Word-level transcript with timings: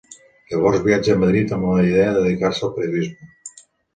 Llavors 0.51 0.79
viatja 0.85 1.13
a 1.17 1.19
Madrid 1.23 1.51
amb 1.57 1.69
la 1.73 1.83
idea 1.89 2.07
de 2.15 2.23
dedicar-se 2.27 2.65
al 2.69 2.75
periodisme. 2.79 3.29